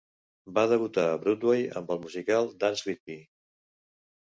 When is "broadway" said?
1.25-1.67